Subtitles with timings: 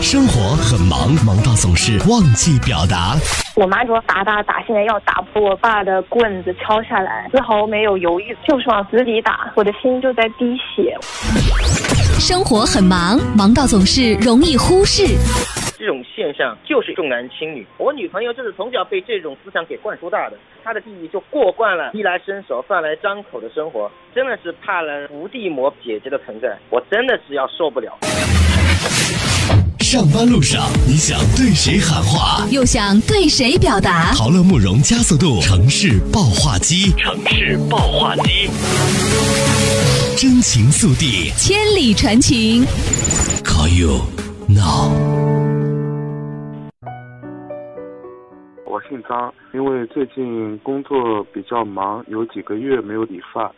[0.00, 3.14] 生活很忙，忙到总是忘记表达。
[3.54, 10.96] 我妈说打打打，现在要打破我爸的棍子敲下来，丝毫没有犹豫，就是往死里打，我的心就在滴血。
[12.18, 15.04] 生活很忙，忙到总是容易忽视。
[15.78, 17.66] 这种现象就是重男轻女。
[17.76, 27.98] 我女朋友就是从小被这种思想给灌输大的，她的弟弟就过惯了衣来伸手、饭来张口的生活，真的是怕了伏地魔姐姐的存在，我真的是要受不了。
[29.80, 34.12] 上班路上，你想对谁喊话，又想对谁表达？
[34.14, 38.48] 陶乐慕容加速度城市爆话机，城市爆话机，
[40.16, 42.64] 真情速递，千里传情。
[43.44, 44.00] Call you
[44.48, 44.90] now。
[48.64, 53.52] 我姓张，因为最近工作比较忙，有几个月没有理发，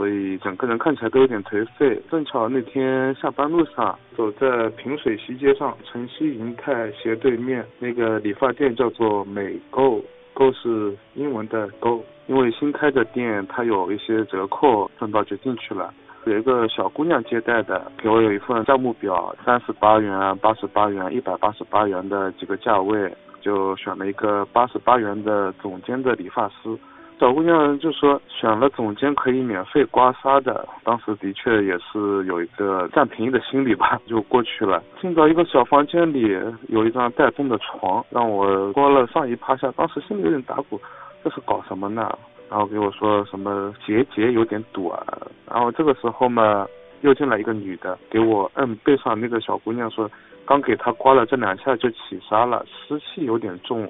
[0.00, 2.00] 所以整个人看起来都有点颓废。
[2.10, 15.92] 正巧那天下班路上，走在平水西街上城西银泰斜对面那个理发店叫做美购，购是英文的购，因为新开的店它有一些折扣，顺道就进去了。
[16.24, 23.14] 有一个小姑娘接待的，给我有一份价目表，三十八元、八十八元、一百八十八元的几个价位。
[23.42, 26.76] 就选了一个八十八元的总监的理发师，
[27.20, 34.82] 小姑娘就说选了总监可以免费刮痧的，当时的确也是有一个占便宜的心理吧，就过去了。
[35.02, 36.34] 进到一个小房间里，
[36.68, 40.80] 有一张带动的床，让我刮了上一趴下，当时心里有点打鼓，
[41.22, 42.10] 这是搞什么呢？
[42.48, 44.98] 然后给我说什么结节有点短，
[45.46, 46.66] 然后这个时候嘛，
[47.02, 50.10] 又进来一个女的，给我摁背上那个小姑娘说。
[50.46, 53.88] 刚给她刮了这两下就起痧了，湿气有点重。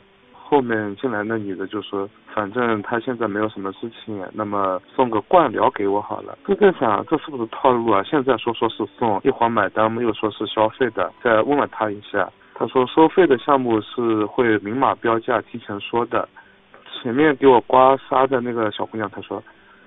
[0.51, 6.37] 后面进来那女的就说，反正她现在没有什么事情，那么送个灌疗给我好了。
[6.45, 8.03] 就在想这是不是套路啊？
[8.03, 11.09] 现在说说是送，一会儿买单又说是消费的。
[11.23, 16.29] 再问了她一下，她说收费的项目是会明码标价，提前说的。
[17.01, 19.41] 前面给我刮痧的那个小姑娘她说，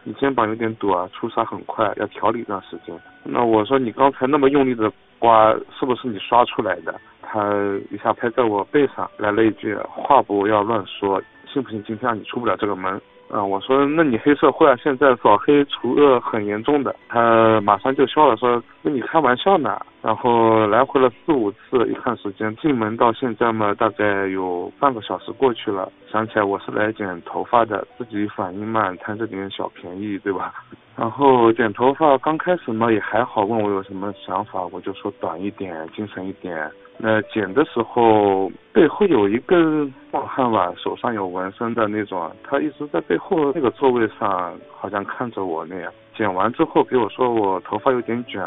[0.04, 2.94] 你肩膀有点堵啊，出痧很快，要调理一段时间。
[3.24, 4.92] 那我说你刚才那么用力的。
[5.20, 7.00] 刮是不是你刷出来的？
[7.22, 7.50] 他
[7.90, 13.02] 一下拍在我背上，来了一句话不要乱说，信不信今天让你出不了这个门？
[13.30, 16.96] 嗯，我说那你黑社会啊，现在扫黑除恶很严重的。
[17.10, 19.80] 他马上就笑了，说跟你开玩笑呢。
[20.02, 25.92] 然后来回了四五次，一看时间，进门到现在嘛，大概有半个小时过去了。
[26.12, 30.54] 想起来我是来剪头发的，自己反应慢，贪这点小便宜，对吧？
[30.96, 36.70] 然后剪头发刚开始嘛也还好，问我有什么想法，我就说短一点，精神一点。
[37.00, 45.92] 那剪的时候背后有一个壮汉吧，手上有纹身的那种，他一直在背后那个座位上，好像看着我那样。
[46.16, 48.40] 剪完之后给我说我头发有点卷，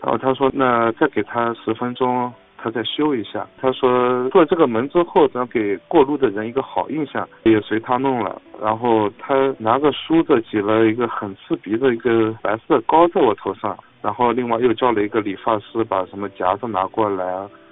[0.00, 2.32] 然后他说那再给他十分钟。
[2.62, 8.40] 他再修一下，他说做这个门之后，想给过路的人一个好印象，也随他弄了。
[8.62, 17.24] 然后他拿个梳子挤了一个很刺鼻的一个白色膏在我头上，然后另外又叫了一个理发师把什么夹子拿过来。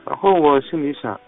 [0.04, 1.18] 然后我心里想，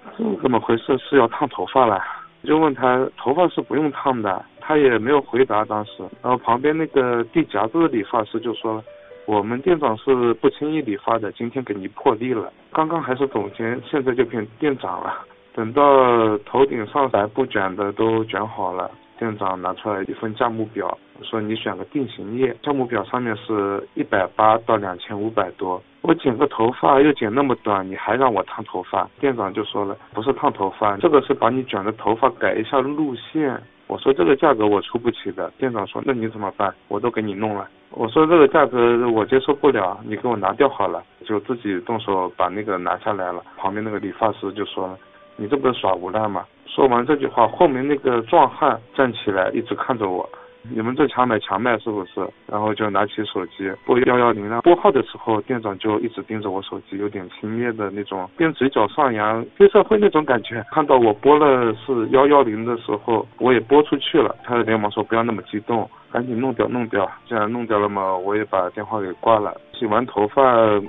[0.43, 0.99] 怎么回事？
[0.99, 2.01] 是要烫头发了？
[2.43, 6.03] 就问他头发是不用烫的，他也没有回答当时。
[6.21, 8.83] 然后旁边那个递夹子的理发师就说了。
[9.25, 12.53] 我们店长是不轻易理发的，今天给你破例了。
[12.73, 15.15] 刚刚还是总监，现在就变店长了。
[15.55, 22.57] 等到头顶上白布卷的都卷好了，店长拿出来一份价目表，说你选个定型液。
[22.63, 25.81] 价目表上面是一百八到两千五百多。
[26.01, 29.09] 我剪个头发又剪那么短，你还让我烫头发？
[29.21, 33.63] 店长就说了，不是烫头发，这个是把你卷的头发改一下路线。
[33.87, 35.51] 我说这个价格我出不起的。
[35.59, 36.75] 店长说那你怎么办？
[36.89, 37.69] 我都给你弄了。
[37.91, 43.43] 我说这个价格我接受不了，你给我拿掉好了，就自己动手把那个拿下来了。
[43.59, 44.99] 旁边那个理发师就说了，
[45.37, 46.47] 你这不是耍无赖吗？
[46.67, 50.27] 说完这句话，后面那个壮汉站起来一直看着我。
[50.71, 52.21] 你们这强买强卖是不是？
[52.47, 54.63] 然后就拿起手机拨幺幺零了。
[54.63, 60.65] 拨号的时候，店长就一直盯着我手机，有点轻蔑的那种，边嘴角上扬，黑社会那种感觉。
[60.71, 64.35] 看到我拨了是幺幺零的时候，我也拨出去了。
[64.45, 67.11] 他连忙说不要那么激动，赶紧弄掉弄掉。
[67.27, 69.53] 既然弄掉了嘛，我也把电话给挂了。
[69.73, 70.43] 洗完头发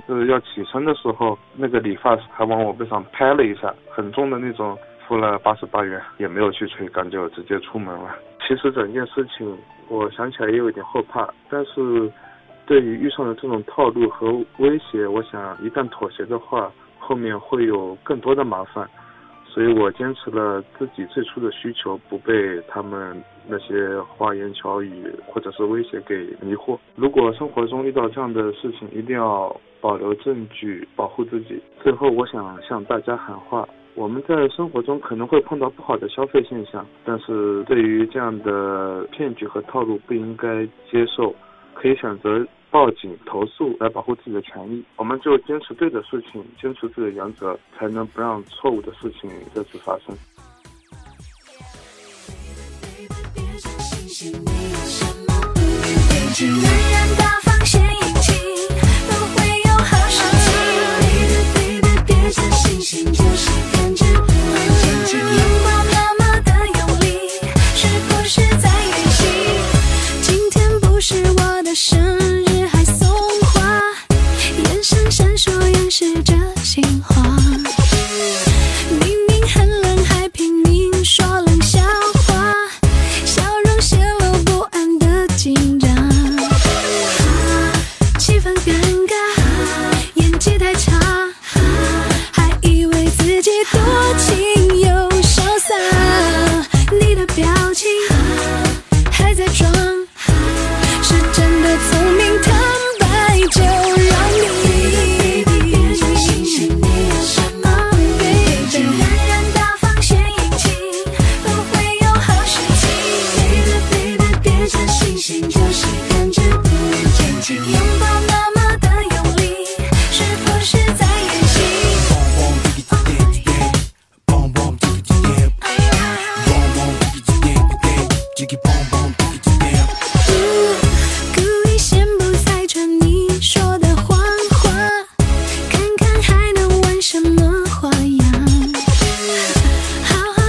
[0.06, 8.14] 呃要起身的时候，那个理发师还往我背上拍了一下，很重的那种，付了八十八元，也没有去催干，就直接出门了。
[8.46, 9.56] 其实整件事情，
[9.88, 12.10] 我想起来也有点后怕，但是
[12.66, 18.88] 对于遇上的这种套路和威胁，我想一旦妥协的话，后面会有更多的麻烦，
[19.46, 26.78] 所以我坚持了自己最初的需求，不被他们那些花言巧语或者是威胁给迷惑。
[26.96, 31.62] 如果生活中遇到这样的事情，一定要保留证据，保护自己。
[31.82, 41.34] 最后，我想向大家喊话：我们在生活中可能会碰到不好的消费现象，但是对于这样的骗局和套路，不应该接受，
[41.74, 42.46] 可以选择。
[42.70, 50.12] 报警投诉来保护自己的权益，我们就坚持对的事情，坚持自己的原则，才能不让错误的事情再次发生。
[75.96, 76.43] 是这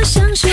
[0.06, 0.45] 享受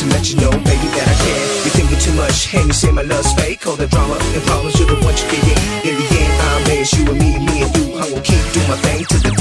[0.00, 1.44] to let you know, baby, that I care.
[1.64, 3.66] You think too much, and you say my love's fake.
[3.66, 5.94] All the drama and problems, you're the one you get in.
[6.00, 8.00] The end, I'm as you and me, me and you.
[8.00, 9.39] I will keep doing my thing to the